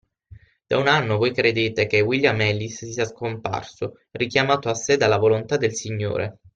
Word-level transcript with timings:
Da 0.67 0.79
un 0.79 0.87
anno 0.87 1.17
voi 1.17 1.31
credete 1.31 1.85
che 1.85 2.01
William 2.01 2.41
Ellis 2.41 2.85
sia 2.89 3.05
scomparso, 3.05 3.99
richiamato 4.09 4.67
a 4.67 4.73
sé 4.73 4.97
dalla 4.97 5.17
volontà 5.17 5.57
del 5.57 5.75
Signore. 5.75 6.39